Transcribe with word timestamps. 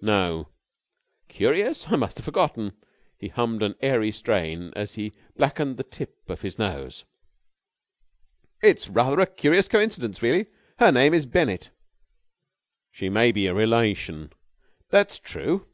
"No." 0.00 0.50
"Curious! 1.26 1.88
I 1.88 1.96
must 1.96 2.18
have 2.18 2.24
forgotten." 2.24 2.74
He 3.18 3.26
hummed 3.26 3.60
an 3.60 3.74
airy 3.80 4.12
strain 4.12 4.72
as 4.76 4.94
he 4.94 5.12
blackened 5.36 5.78
the 5.78 5.82
tip 5.82 6.30
of 6.30 6.42
his 6.42 6.60
nose. 6.60 7.04
"It's 8.62 8.88
rather 8.88 9.18
a 9.18 9.26
curious 9.26 9.66
coincidence, 9.66 10.22
really. 10.22 10.46
Her 10.78 10.92
name 10.92 11.12
is 11.12 11.26
Bennett." 11.26 11.72
"She 12.92 13.08
may 13.08 13.32
be 13.32 13.48
a 13.48 13.52
relation." 13.54 14.32
"That's 14.90 15.18
true. 15.18 15.66